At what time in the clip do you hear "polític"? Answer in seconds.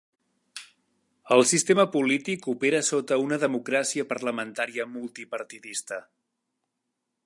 1.97-2.49